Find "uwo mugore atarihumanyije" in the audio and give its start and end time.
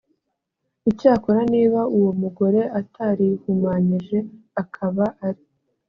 1.97-4.17